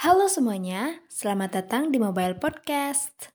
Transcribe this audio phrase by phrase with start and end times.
[0.00, 3.28] Halo semuanya, selamat datang di Mobile Podcast.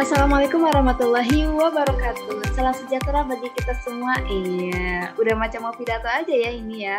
[0.00, 2.56] Assalamualaikum warahmatullahi wabarakatuh.
[2.56, 4.16] Salam sejahtera bagi kita semua.
[4.24, 6.96] Iya, udah macam mau pidato aja ya ini ya.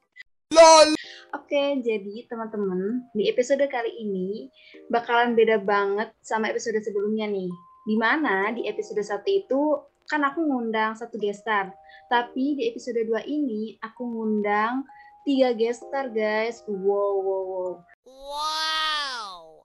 [0.52, 1.00] LOL.
[1.32, 4.52] Oke, jadi teman-teman, di episode kali ini
[4.92, 7.48] bakalan beda banget sama episode sebelumnya nih.
[7.88, 11.72] Di mana di episode satu itu kan aku ngundang satu gestar.
[12.12, 14.84] Tapi di episode 2 ini aku ngundang
[15.24, 16.60] tiga gestar guys.
[16.68, 17.72] Wow, wow, wow.
[18.04, 19.64] Wow.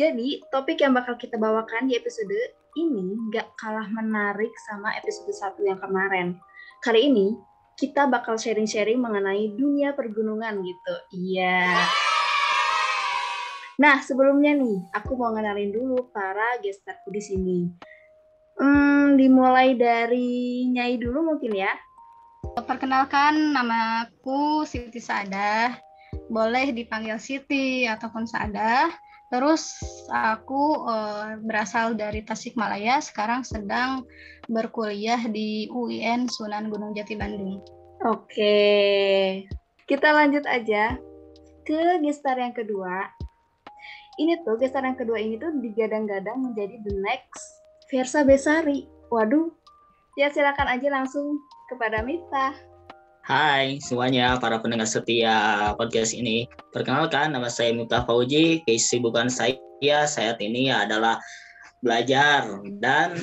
[0.00, 5.60] Jadi topik yang bakal kita bawakan di episode ini gak kalah menarik sama episode satu
[5.66, 6.40] yang kemarin.
[6.80, 7.36] Kali ini
[7.76, 10.94] kita bakal sharing-sharing mengenai dunia pergunungan gitu.
[11.12, 11.84] Iya.
[13.78, 17.58] Nah, sebelumnya nih, aku mau ngenalin dulu para gestarku di sini.
[18.58, 21.70] Hmm, dimulai dari Nyai dulu mungkin ya.
[22.58, 25.78] Perkenalkan, namaku Siti Sadah.
[26.26, 28.90] Boleh dipanggil Siti ataupun Sadah.
[29.30, 29.78] Terus
[30.10, 34.02] aku uh, berasal dari Tasikmalaya, sekarang sedang
[34.50, 37.62] berkuliah di UIN Sunan Gunung Jati Bandung.
[38.02, 39.46] Oke,
[39.86, 40.98] kita lanjut aja
[41.62, 43.17] ke gestar yang kedua.
[44.18, 47.38] Ini tuh gestar yang kedua ini tuh digadang-gadang menjadi the next
[47.86, 48.82] Versa Besari.
[49.14, 49.46] Waduh,
[50.18, 51.38] ya silakan aja langsung
[51.70, 52.50] kepada Mita.
[53.22, 56.50] Hai semuanya para pendengar setia podcast ini.
[56.74, 58.66] Perkenalkan nama saya Miftah Fauji.
[58.66, 61.22] Kesibukan saya saat ini adalah
[61.78, 63.14] belajar dan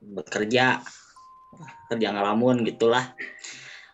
[0.00, 0.80] bekerja.
[1.92, 3.04] Kerja ngalamun gitulah.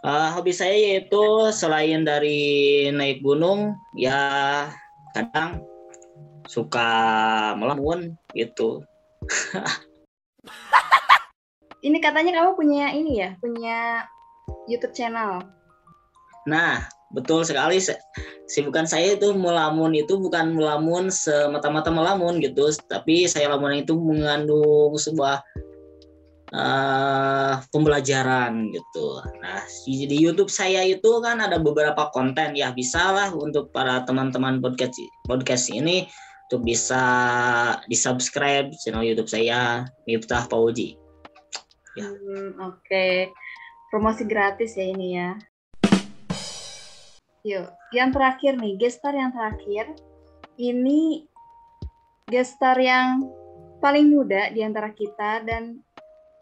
[0.06, 4.70] Uh, hobi saya yaitu selain dari naik gunung ya
[5.18, 5.66] kadang
[6.46, 6.88] suka
[7.58, 8.86] melamun gitu.
[11.86, 14.06] ini katanya kamu punya ini ya, punya
[14.70, 15.42] YouTube channel.
[16.46, 17.82] Nah, betul sekali.
[18.48, 24.94] Sibukan saya itu melamun itu bukan melamun semata-mata melamun gitu, tapi saya lamun itu mengandung
[24.94, 25.42] sebuah
[26.52, 29.06] uh, pembelajaran gitu.
[29.40, 34.62] Nah, di, YouTube saya itu kan ada beberapa konten ya, bisa lah untuk para teman-teman
[34.62, 36.08] podcast podcast ini
[36.48, 37.04] untuk bisa
[37.84, 40.96] di subscribe channel YouTube saya Miftah Pauji.
[41.98, 42.08] Ya.
[42.08, 42.78] Hmm, Oke.
[42.86, 43.16] Okay
[43.88, 45.30] promosi gratis ya ini ya.
[47.44, 49.96] Yuk, yang terakhir nih, gestar yang terakhir.
[50.58, 51.24] Ini
[52.28, 53.24] gestar yang
[53.80, 55.80] paling muda di antara kita dan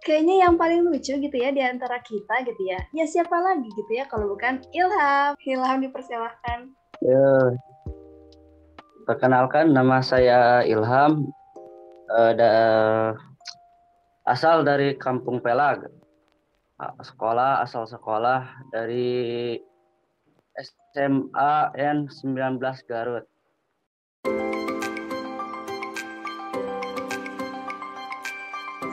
[0.07, 2.79] kayaknya yang paling lucu gitu ya di antara kita gitu ya.
[2.95, 5.35] Ya siapa lagi gitu ya kalau bukan Ilham.
[5.43, 6.71] Ilham dipersilahkan.
[7.03, 7.59] Ya.
[9.03, 11.27] Perkenalkan nama saya Ilham.
[12.07, 12.51] Uh, da,
[14.31, 15.91] asal dari Kampung Pelag,
[17.03, 19.59] sekolah asal sekolah dari
[20.55, 23.27] SMA N19 Garut.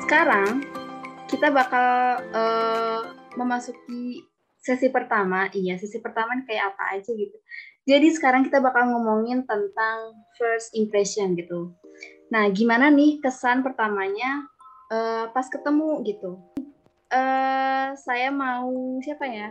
[0.02, 0.66] Sekarang
[1.34, 3.02] kita bakal uh,
[3.34, 4.22] memasuki
[4.62, 5.50] sesi pertama.
[5.50, 7.38] Iya, sesi pertama kayak apa aja gitu.
[7.90, 11.74] Jadi sekarang kita bakal ngomongin tentang first impression gitu.
[12.30, 14.46] Nah, gimana nih kesan pertamanya
[14.94, 16.38] uh, pas ketemu gitu?
[17.14, 18.70] uh, saya mau
[19.06, 19.50] siapa ya?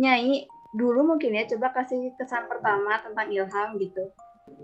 [0.00, 4.12] Nyai dulu mungkin ya coba kasih kesan pertama tentang Ilham gitu.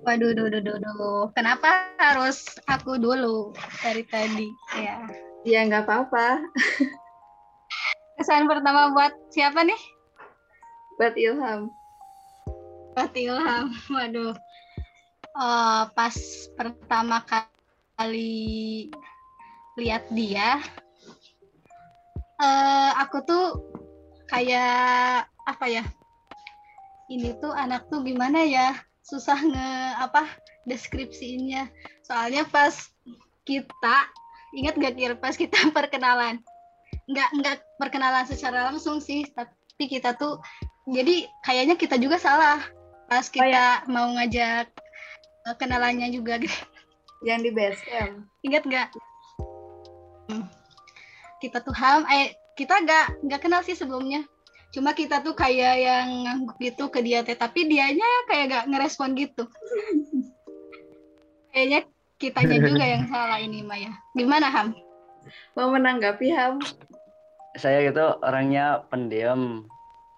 [0.07, 1.23] Waduh, duh, duh, duh, duh.
[1.35, 3.51] Kenapa harus aku dulu
[3.83, 4.49] dari tadi?
[4.79, 5.03] Ya.
[5.43, 6.39] Ya nggak apa-apa.
[8.19, 9.81] Kesan pertama buat siapa nih?
[10.99, 11.61] Buat Ilham.
[12.95, 13.67] Buat Ilham.
[13.95, 14.35] Waduh.
[15.33, 16.15] Uh, pas
[16.55, 17.25] pertama
[17.97, 18.93] kali
[19.81, 20.61] lihat dia,
[22.37, 23.47] uh, aku tuh
[24.29, 25.85] kayak apa ya
[27.13, 28.73] ini tuh anak tuh gimana ya
[29.05, 29.71] susah nge
[30.01, 30.25] apa
[30.65, 31.69] deskripsinya
[32.07, 32.73] soalnya pas
[33.45, 34.09] kita
[34.53, 36.41] ingat gak kira pas kita perkenalan?
[37.09, 40.39] Nggak nggak perkenalan secara langsung sih tapi kita tuh
[40.87, 42.63] jadi kayaknya kita juga salah
[43.11, 43.91] pas kita oh, ya.
[43.91, 44.67] mau ngajak
[45.47, 46.39] uh, kenalannya juga.
[47.27, 48.27] Yang di base camp.
[48.43, 48.89] Ingat nggak?
[50.27, 50.47] Hmm.
[51.39, 54.27] Kita tuh ham eh kita gak nggak kenal sih sebelumnya.
[54.73, 59.13] Cuma kita tuh kayak yang ngangguk gitu ke dia teh tapi dianya kayak gak ngerespon
[59.15, 59.45] gitu.
[61.53, 61.81] Kayaknya
[62.23, 64.79] kitanya juga yang salah ini Maya gimana Ham
[65.59, 66.63] mau menanggapi Ham
[67.59, 69.67] saya gitu orangnya pendiam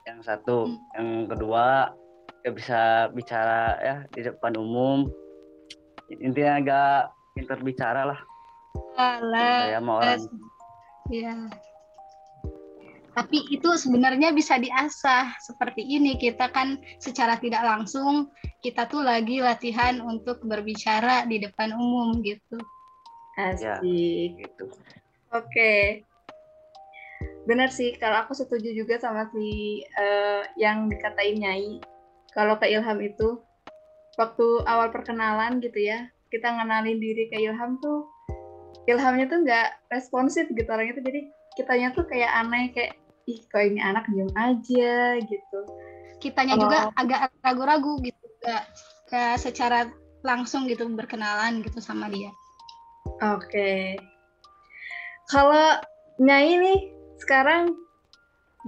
[0.04, 0.76] yang satu hmm.
[1.00, 1.96] yang kedua
[2.44, 5.08] gak bisa bicara ya di depan umum
[6.12, 7.00] intinya agak
[7.32, 8.20] pintar bicara lah
[8.94, 9.66] Alah.
[9.66, 10.22] Saya mau orang.
[11.10, 11.34] Iya.
[13.14, 16.18] Tapi itu sebenarnya bisa diasah seperti ini.
[16.18, 22.58] Kita kan secara tidak langsung kita tuh lagi latihan untuk berbicara di depan umum gitu.
[23.38, 23.82] Asik.
[23.82, 24.64] Ya, gitu.
[25.30, 26.02] Oke.
[27.44, 31.78] Benar sih, kalau aku setuju juga sama si eh, yang dikatain Nyai.
[32.32, 33.38] Kalau ke Ilham itu,
[34.18, 38.10] waktu awal perkenalan gitu ya, kita ngenalin diri ke Ilham tuh,
[38.90, 41.20] Ilhamnya tuh nggak responsif gitu orangnya tuh, jadi
[41.54, 45.60] kitanya tuh kayak aneh, kayak, ih kok ini anak diem aja gitu.
[46.20, 46.62] Kitanya Oh.
[46.68, 48.64] juga agak ragu-ragu gitu, gak,
[49.12, 49.88] gak secara
[50.24, 52.32] langsung gitu berkenalan gitu sama dia.
[53.20, 54.00] Oke.
[55.28, 55.80] Kalau
[56.14, 56.80] Nyai nih,
[57.18, 57.74] sekarang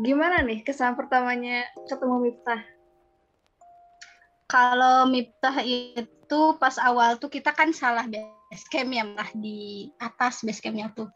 [0.03, 2.61] gimana nih kesan pertamanya ketemu Miftah?
[4.51, 10.43] Kalau Miftah itu pas awal tuh kita kan salah base camp ya malah di atas
[10.43, 11.09] base campnya tuh.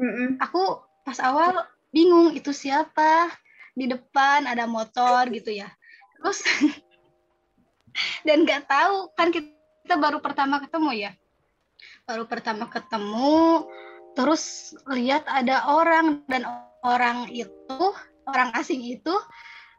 [0.00, 0.40] Mm-mm.
[0.40, 1.62] Aku pas awal
[1.94, 3.30] bingung itu siapa
[3.78, 5.70] di depan ada motor gitu ya.
[6.18, 6.42] Terus
[8.26, 11.12] dan nggak tahu kan kita baru pertama ketemu ya.
[12.02, 13.70] Baru pertama ketemu
[14.18, 16.42] terus lihat ada orang dan
[16.82, 17.78] orang itu
[18.26, 19.14] orang asing itu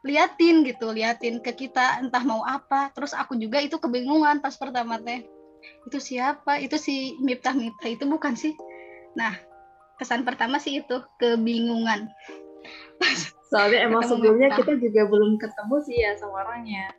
[0.06, 2.94] liatin gitu, liatin ke kita entah mau apa.
[2.94, 5.26] Terus aku juga itu kebingungan pas pertama teh.
[5.90, 6.62] Itu siapa?
[6.62, 8.54] Itu si Miftah Miftah itu bukan sih?
[9.18, 9.34] Nah,
[9.96, 12.12] kesan pertama sih itu kebingungan.
[13.50, 16.90] Soalnya emang Ketemu sebelumnya kita juga belum ketemu sih ya sama orangnya.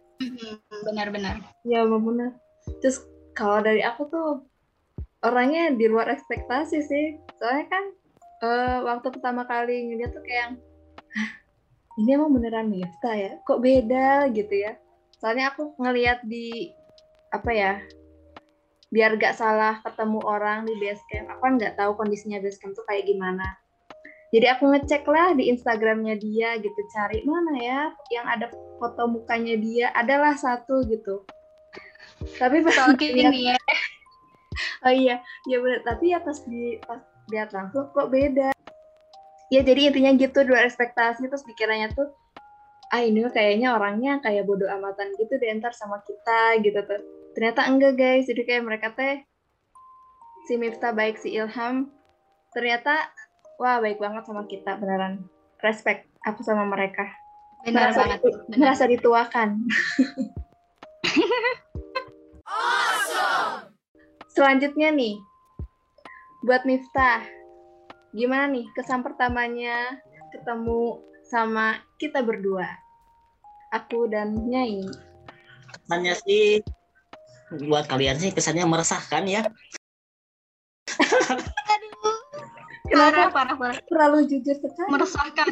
[0.88, 1.44] Benar-benar.
[1.68, 2.34] Ya bener.
[2.80, 3.04] Terus
[3.36, 4.30] kalau dari aku tuh
[5.22, 7.06] orangnya di luar ekspektasi sih.
[7.38, 7.84] Soalnya kan
[8.48, 10.58] eh, waktu pertama kali ngeliat tuh kayak,
[11.14, 11.32] Hah,
[12.02, 13.32] ini emang beneran Miftah ya?
[13.44, 14.80] Kok beda gitu ya?
[15.18, 16.72] Soalnya aku ngeliat di
[17.34, 17.74] apa ya?
[18.88, 21.28] Biar gak salah ketemu orang di base camp.
[21.36, 23.44] Aku kan nggak tahu kondisinya base camp tuh kayak gimana.
[24.28, 27.82] Jadi aku ngecek lah di Instagramnya dia gitu, cari mana ya
[28.12, 31.24] yang ada foto mukanya dia, adalah satu gitu.
[32.36, 33.60] Tapi pas ini ya.
[34.86, 35.86] Oh iya, iya benar.
[35.86, 36.98] Tapi ya pas di pas
[37.30, 38.50] lihat langsung kok beda.
[39.54, 42.10] Ya jadi intinya gitu dua ekspektasi terus pikirannya tuh
[42.88, 47.02] ah ini kayaknya orangnya kayak bodoh amatan gitu deh ntar sama kita gitu tuh.
[47.36, 49.28] Ternyata enggak guys, jadi kayak mereka teh
[50.48, 51.92] si Miftah baik si Ilham
[52.56, 53.12] ternyata
[53.60, 55.28] wah baik banget sama kita beneran.
[55.60, 57.04] Respect aku sama mereka.
[57.68, 58.20] Benar merasa, banget.
[58.24, 59.50] ditu- merasa dituakan.
[64.32, 65.18] Selanjutnya nih
[66.46, 67.26] buat Miftah
[68.16, 70.00] gimana nih kesan pertamanya
[70.32, 72.68] ketemu sama kita berdua
[73.76, 74.88] aku dan Nyai
[75.68, 76.64] Kesannya sih
[77.68, 79.48] buat kalian sih kesannya meresahkan ya.
[82.88, 83.80] Parah, kenapa parah, parah.
[83.88, 85.48] terlalu jujur sekali Meresahkan.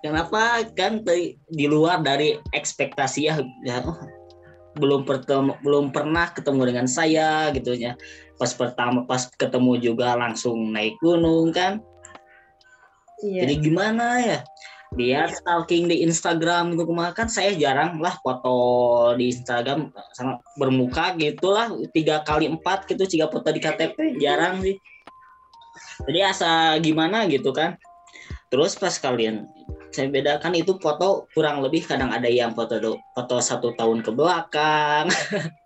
[0.00, 1.04] Kenapa kan
[1.50, 3.98] di luar dari ekspektasi ya, ya, oh,
[4.78, 7.98] belum pertemu belum pernah ketemu dengan saya gitu ya.
[8.40, 11.82] Pas pertama pas ketemu juga langsung naik gunung kan.
[13.20, 14.38] iya Jadi gimana ya?
[14.96, 18.56] Dia stalking di Instagram gitu kemarin kan saya jarang lah foto
[19.20, 24.80] di Instagram sama bermuka gitulah tiga kali empat gitu tiga foto di KTP jarang sih.
[26.08, 27.76] Jadi asa gimana gitu kan.
[28.48, 29.44] Terus pas kalian
[29.92, 35.08] saya bedakan itu foto kurang lebih kadang ada yang foto foto satu tahun ke belakang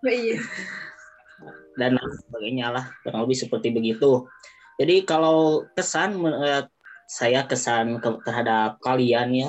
[0.06, 0.38] Oh, iya
[1.76, 4.28] dan lain sebagainya lah kurang lebih seperti begitu.
[4.80, 6.68] Jadi kalau kesan menurut
[7.12, 9.49] saya kesan ke- terhadap kalian ya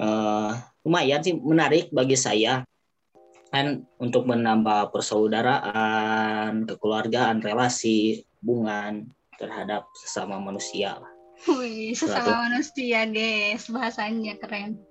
[0.00, 0.50] eh,
[0.88, 2.64] lumayan sih menarik bagi saya
[3.48, 9.08] kan untuk menambah persaudaraan, kekeluargaan, relasi, hubungan
[9.40, 11.00] terhadap sesama manusia.
[11.48, 13.72] Wih, sesama manusia, guys.
[13.72, 14.76] Bahasanya keren.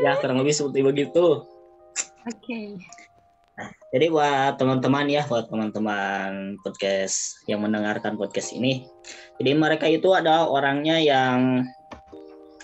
[0.00, 1.44] Ya kurang lebih seperti begitu.
[2.24, 2.80] Oke.
[3.90, 8.86] Jadi buat teman-teman ya, buat teman-teman podcast yang mendengarkan podcast ini,
[9.42, 11.66] jadi mereka itu ada orangnya yang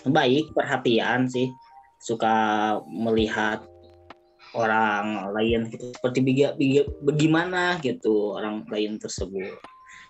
[0.07, 1.51] baik, perhatian sih,
[1.99, 2.31] suka
[2.87, 3.59] melihat
[4.55, 9.51] orang lain gitu, seperti biga- biga- bagaimana gitu orang lain tersebut.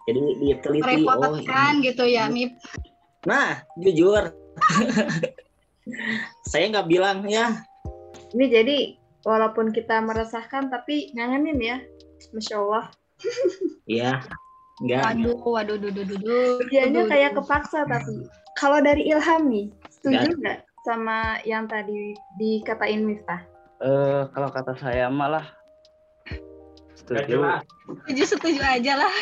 [0.06, 1.86] Jadi diteliti, oh Merepotkan ini.
[1.90, 2.54] gitu ya, Mip.
[3.26, 4.38] Nah, jujur,
[6.54, 7.66] saya nggak bilang ya,
[8.38, 8.78] ini jadi
[9.28, 11.78] walaupun kita meresahkan tapi ngangenin ya.
[12.32, 12.86] Masya Allah.
[13.84, 14.24] Ya,
[14.80, 15.04] nggak.
[15.04, 16.52] Waduh, waduh, duh, duh, duh, duh.
[16.64, 18.24] Kerjanya Duh, kayak kepaksa tapi
[18.56, 20.64] kalau dari Ilham nih setuju nggak.
[20.88, 23.44] sama yang tadi dikatain Miftah?
[23.84, 25.46] Eh, kalau kata saya malah
[26.96, 27.44] setuju.
[28.08, 29.16] Setuju setuju aja lah.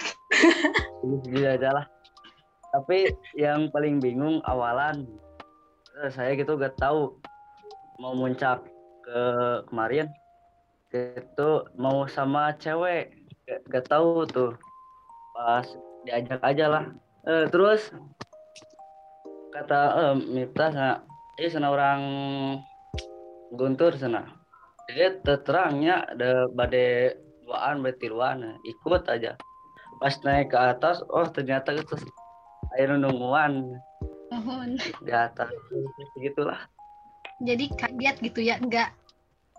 [1.01, 1.85] Setuju setuju aja lah.
[2.75, 5.07] Tapi yang paling bingung awalan
[6.03, 7.15] eh, saya gitu gak tahu
[7.99, 8.59] mau muncak
[9.05, 9.21] ke
[9.69, 10.09] kemarin
[10.95, 13.13] itu mau sama cewek
[13.45, 14.57] gak, gak tahu tuh.
[15.37, 15.67] Pas
[16.07, 16.85] diajak aja lah.
[17.29, 17.93] Eh, terus
[19.53, 20.93] kata eh, Miftah sana
[21.37, 22.01] ini sana orang
[23.53, 24.25] Guntur sana.
[24.89, 27.13] Dia terangnya ada badai
[27.45, 29.37] duaan betiluan ikut aja.
[30.01, 31.95] Pas naik ke atas oh ternyata itu
[32.75, 33.77] air nungguan.
[35.05, 35.53] Di atas
[36.19, 36.59] gitulah
[37.43, 38.89] jadi kaget gitu ya nggak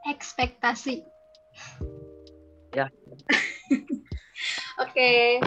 [0.08, 1.04] ekspektasi
[2.72, 2.88] ya
[4.76, 5.40] Oke.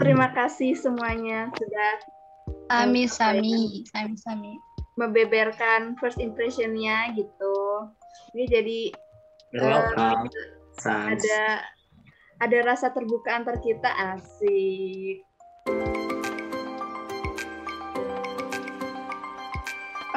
[0.00, 1.92] Terima kasih semuanya sudah
[2.68, 4.52] sami sami sami sami
[4.96, 7.88] membeberkan first impressionnya gitu.
[8.36, 8.80] Ini jadi.
[10.74, 11.14] Sans.
[11.14, 11.62] ada
[12.42, 15.22] ada rasa terbuka antar kita asik.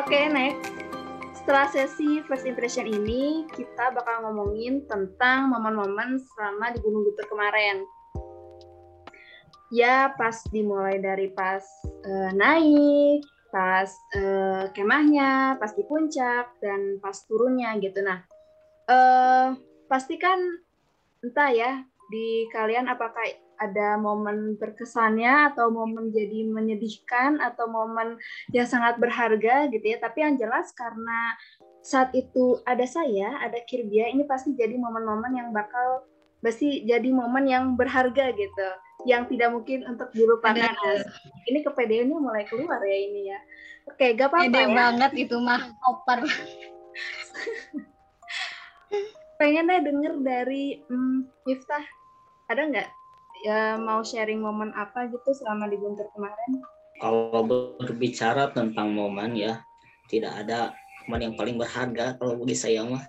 [0.01, 0.76] Oke, next.
[1.47, 7.87] Setelah sesi first impression ini, kita bakal ngomongin tentang momen-momen selama di Gunung Butur kemarin.
[9.71, 11.63] Ya, pas dimulai dari pas
[12.03, 13.87] eh, naik, pas
[14.19, 18.03] eh, kemahnya, pas di puncak, dan pas turunnya gitu.
[18.03, 18.27] Nah,
[18.91, 19.55] eh
[19.87, 20.43] pasti kan
[21.23, 21.79] entah ya
[22.11, 23.23] di kalian apakah
[23.57, 28.17] ada momen berkesannya atau momen jadi menyedihkan atau momen
[28.53, 29.97] yang sangat berharga gitu ya.
[29.97, 31.35] Tapi yang jelas karena
[31.81, 36.05] saat itu ada saya ada Kirbia ini pasti jadi momen-momen yang bakal
[36.41, 38.69] pasti jadi momen yang berharga gitu.
[39.05, 40.73] Yang tidak mungkin untuk dilupakan.
[41.45, 43.39] Ini kepedeannya mulai keluar ya ini ya.
[43.87, 44.75] Oke gak apa-apa pede ya.
[44.75, 45.61] banget itu mah.
[45.85, 46.25] Opar
[49.37, 51.85] pengen deh denger dari hmm, Miftah.
[52.49, 52.87] Ada nggak
[53.45, 56.61] ya mau sharing momen apa gitu selama di Guntur kemarin
[56.97, 57.45] Kalau
[57.77, 59.61] berbicara tentang momen ya,
[60.09, 60.73] tidak ada
[61.05, 63.05] momen yang paling berharga kalau bagi saya mah.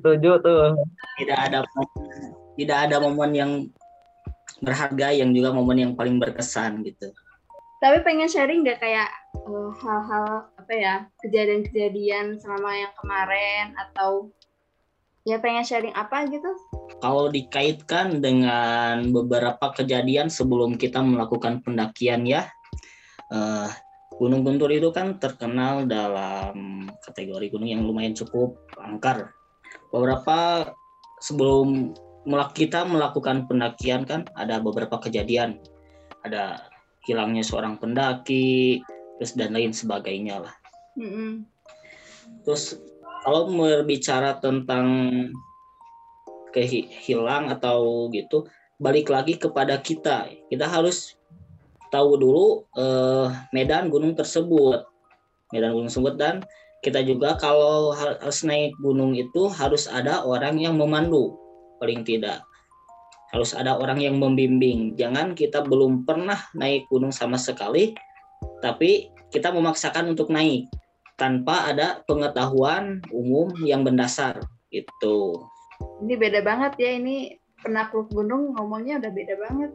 [0.00, 0.76] setuju tuh
[1.20, 1.64] Tidak ada
[2.56, 3.52] tidak ada momen yang
[4.60, 7.08] berharga yang juga momen yang paling berkesan gitu.
[7.80, 10.94] tapi pengen sharing nggak kayak eh, hal-hal apa ya
[11.24, 14.28] kejadian-kejadian selama yang kemarin atau
[15.28, 16.48] ya pengen sharing apa gitu
[17.00, 22.44] Kalau dikaitkan dengan beberapa kejadian sebelum kita melakukan pendakian ya,
[23.32, 23.68] eh,
[24.20, 29.32] Gunung Guntur itu kan terkenal dalam kategori gunung yang lumayan cukup angker.
[29.88, 30.68] Beberapa
[31.24, 31.96] sebelum
[32.28, 35.56] melak- kita melakukan pendakian kan ada beberapa kejadian,
[36.20, 36.68] ada
[37.08, 38.84] hilangnya seorang pendaki,
[39.16, 40.54] terus dan lain sebagainya lah.
[41.00, 41.48] Mm-mm.
[42.44, 42.76] Terus
[43.20, 44.86] kalau berbicara tentang
[46.50, 48.48] kehilang atau gitu,
[48.80, 50.26] balik lagi kepada kita.
[50.50, 51.14] Kita harus
[51.92, 54.82] tahu dulu eh, medan gunung tersebut,
[55.52, 56.42] medan gunung tersebut dan
[56.80, 61.36] kita juga kalau har- harus naik gunung itu harus ada orang yang memandu,
[61.76, 62.40] paling tidak
[63.30, 64.98] harus ada orang yang membimbing.
[64.98, 67.94] Jangan kita belum pernah naik gunung sama sekali,
[68.58, 70.66] tapi kita memaksakan untuk naik
[71.20, 74.40] tanpa ada pengetahuan umum yang mendasar
[74.72, 75.44] gitu.
[76.00, 79.70] ini beda banget ya ini penakluk gunung ngomongnya udah beda banget.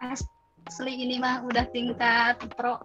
[0.00, 2.80] Asli ini mah udah tingkat pro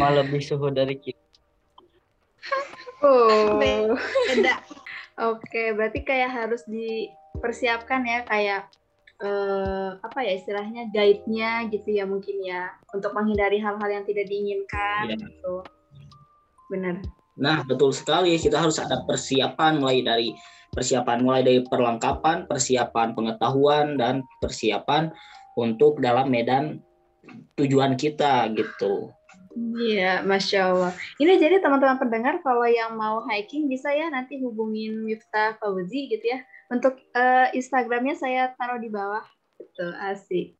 [0.00, 1.20] malah lebih suhu dari kita.
[3.04, 3.60] Oh.
[3.60, 4.64] Beda.
[5.18, 8.70] Oke, berarti kayak harus dipersiapkan ya kayak
[9.18, 15.10] eh, apa ya istilahnya guide-nya gitu ya mungkin ya untuk menghindari hal-hal yang tidak diinginkan
[15.10, 15.16] Iya.
[15.18, 15.54] gitu.
[16.70, 17.02] Benar.
[17.38, 18.34] Nah, betul sekali.
[18.38, 20.28] Kita harus ada persiapan mulai dari
[20.74, 25.10] persiapan mulai dari perlengkapan, persiapan pengetahuan dan persiapan
[25.54, 26.82] untuk dalam medan
[27.58, 29.10] tujuan kita gitu.
[29.78, 30.92] Iya, masya Allah.
[31.18, 36.22] Ini jadi teman-teman pendengar kalau yang mau hiking bisa ya nanti hubungin Miftah Fauzi gitu
[36.22, 36.38] ya.
[36.70, 39.24] Untuk eh, Instagramnya saya taruh di bawah.
[39.58, 40.54] Betul, asik.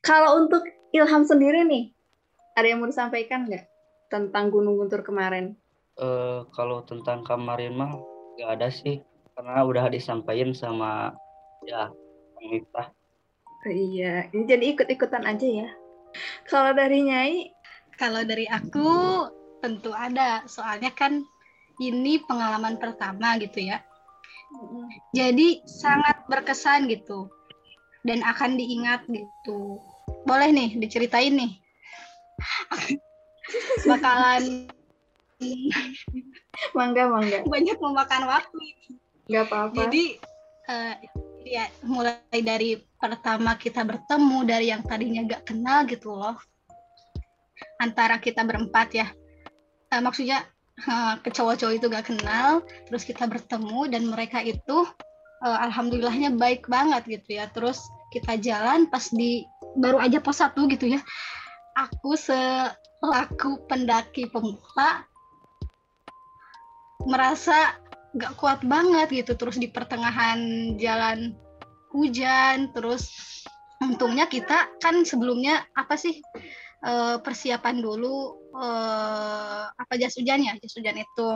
[0.00, 0.64] Kalau untuk
[0.96, 1.92] Ilham sendiri nih,
[2.56, 3.64] ada yang mau disampaikan nggak
[4.08, 5.56] tentang Gunung Guntur kemarin?
[6.00, 7.98] Eh, kalau tentang kamarin mah
[8.34, 8.98] nggak ada sih
[9.34, 11.14] karena udah disampaikan sama
[11.66, 11.90] ya
[12.42, 12.90] Miftah.
[13.64, 15.68] Oh, iya, ini jadi ikut-ikutan aja ya.
[16.44, 17.53] Kalau dari Nyai,
[18.00, 18.90] Kalau dari aku
[19.64, 21.24] tentu ada, soalnya kan
[21.80, 23.82] ini pengalaman pertama gitu ya.
[25.16, 27.26] Jadi sangat berkesan gitu
[28.06, 29.82] dan akan diingat gitu.
[30.28, 31.52] Boleh nih diceritain nih.
[33.88, 34.70] Bakalan
[36.74, 38.58] mangga mangga banyak memakan waktu
[39.28, 40.04] nggak apa-apa jadi
[40.70, 40.94] uh,
[41.44, 46.36] ya mulai dari pertama kita bertemu dari yang tadinya gak kenal gitu loh
[47.78, 49.06] antara kita berempat ya.
[49.92, 50.42] Uh, maksudnya
[50.88, 54.86] uh, ke cowok-cowok itu gak kenal terus kita bertemu dan mereka itu
[55.44, 57.50] uh, alhamdulillahnya baik banget gitu ya.
[57.50, 57.82] Terus
[58.14, 59.44] kita jalan pas di
[59.78, 61.00] baru aja pos satu gitu ya.
[61.74, 65.06] Aku selaku pendaki pemula
[67.04, 67.74] merasa
[68.14, 69.34] gak kuat banget gitu.
[69.34, 71.34] Terus di pertengahan jalan
[71.94, 73.06] hujan terus
[73.78, 76.18] untungnya kita kan sebelumnya apa sih
[76.84, 80.52] uh, persiapan dulu uh, apa jas hujan ya?
[80.60, 81.28] Jas hujan itu.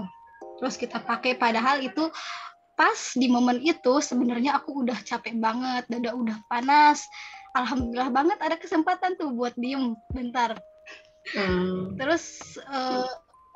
[0.60, 2.06] Terus kita pakai padahal itu
[2.78, 7.02] pas di momen itu sebenarnya aku udah capek banget dada udah panas.
[7.56, 10.54] Alhamdulillah banget ada kesempatan tuh buat diem bentar.
[11.28, 11.92] Hmm.
[12.00, 13.04] terus uh,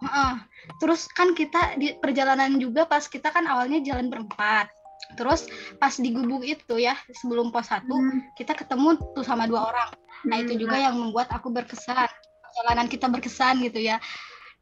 [0.04, 0.36] uh,
[0.76, 4.68] terus kan kita di perjalanan juga pas kita kan awalnya jalan berempat
[5.14, 8.36] terus pas di gubuk itu ya sebelum pos satu hmm.
[8.38, 9.90] kita ketemu tuh sama dua orang
[10.28, 10.84] nah itu juga hmm.
[10.86, 12.08] yang membuat aku berkesan
[12.52, 13.96] perjalanan kita berkesan gitu ya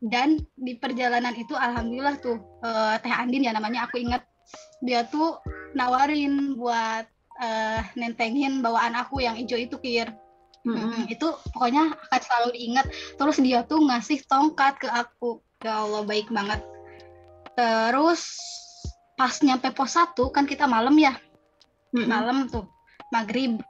[0.00, 4.24] dan di perjalanan itu alhamdulillah tuh uh, teh Andin ya namanya aku ingat
[4.80, 5.36] dia tuh
[5.76, 7.04] nawarin buat
[7.42, 10.08] uh, nentengin bawaan aku yang hijau itu kir
[10.60, 11.24] Hmm, itu
[11.56, 12.86] pokoknya akan selalu diingat.
[13.16, 15.40] Terus dia tuh ngasih tongkat ke aku.
[15.64, 16.60] Ya Allah baik banget.
[17.56, 18.20] Terus
[19.20, 21.12] pas nyampe pos satu kan kita malam ya.
[21.92, 22.64] Malam tuh
[23.12, 23.60] maghrib.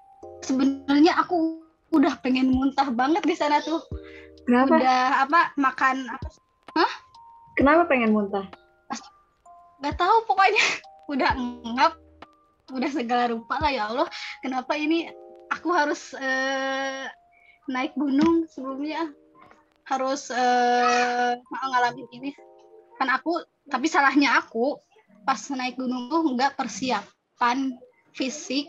[0.47, 1.59] Sebenarnya aku
[1.90, 3.83] udah pengen muntah banget di sana tuh.
[4.47, 4.78] Kenapa?
[4.78, 6.28] Udah apa makan apa?
[6.78, 6.92] Hah?
[7.59, 8.47] Kenapa pengen muntah?
[9.80, 10.64] nggak tahu pokoknya
[11.12, 11.30] udah
[11.75, 11.95] ngap
[12.71, 14.07] udah segala rupa lah ya Allah
[14.45, 15.11] kenapa ini
[15.50, 17.09] aku harus uh,
[17.66, 19.11] naik gunung sebelumnya
[19.88, 22.30] harus uh, ngalamin ini
[23.00, 24.78] kan aku tapi salahnya aku
[25.25, 27.77] pas naik gunung tuh nggak persiapan
[28.15, 28.69] fisik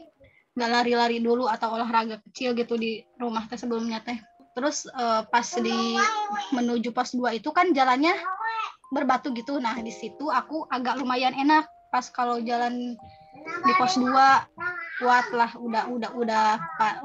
[0.52, 4.20] nggak lari-lari dulu atau olahraga kecil gitu di rumah teh sebelumnya teh.
[4.52, 5.96] Terus uh, pas di
[6.52, 8.12] menuju pos 2 itu kan jalannya
[8.92, 9.64] berbatu gitu.
[9.64, 13.00] Nah di situ aku agak lumayan enak pas kalau jalan
[13.42, 14.12] di pos 2
[15.00, 16.48] kuat lah udah udah udah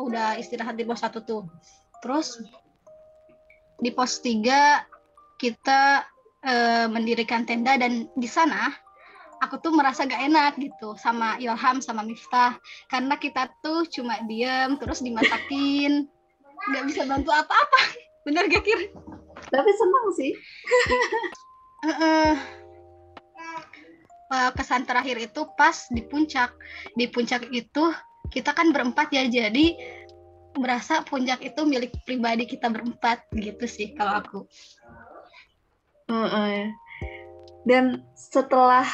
[0.03, 1.47] udah istirahat di pos satu tuh.
[2.03, 2.43] Terus
[3.79, 6.03] di pos 3 kita
[6.43, 6.55] e,
[6.91, 8.73] mendirikan tenda dan di sana
[9.47, 12.59] aku tuh merasa gak enak gitu sama Ilham sama Miftah.
[12.91, 16.11] Karena kita tuh cuma diem terus dimasakin.
[16.67, 17.81] Nggak bisa bantu apa-apa.
[18.27, 18.91] Bener gak kir?
[19.47, 20.33] Tapi senang sih.
[24.27, 26.51] Uh, kesan terakhir itu pas di puncak.
[26.99, 27.95] Di puncak itu
[28.35, 29.79] kita kan berempat ya jadi
[30.59, 34.41] berasa puncak itu milik pribadi kita berempat gitu sih kalau aku.
[36.11, 36.59] Uh, uh,
[37.67, 38.87] dan setelah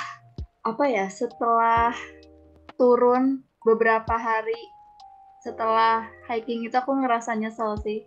[0.63, 1.91] apa ya setelah
[2.79, 4.59] turun beberapa hari
[5.43, 8.07] setelah hiking itu aku ngerasa nyesel sih.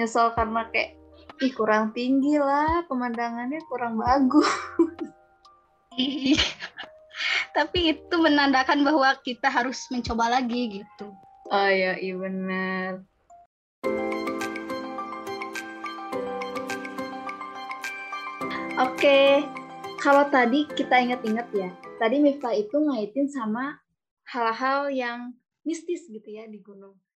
[0.00, 0.96] Nyesel karena kayak
[1.44, 4.48] ih kurang tinggi lah pemandangannya kurang bagus.
[7.56, 11.12] Tapi itu menandakan bahwa kita harus mencoba lagi gitu.
[11.52, 13.04] Oh ya iya benar
[18.74, 19.46] Oke,
[20.04, 23.80] kalau tadi kita ingat-ingat ya, tadi Miftah itu ngaitin sama
[24.28, 25.32] hal-hal yang
[25.64, 26.92] mistis gitu ya di gunung.